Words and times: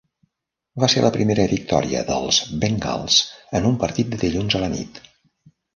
Va 0.83 0.87
ser 0.93 1.03
la 1.05 1.11
primera 1.17 1.45
victòria 1.51 2.01
dels 2.09 2.41
Bengals 2.65 3.21
en 3.61 3.71
un 3.73 3.79
partit 3.87 4.15
de 4.15 4.25
dilluns 4.27 4.59
a 4.59 4.65
la 4.67 4.77
nit. 4.79 5.05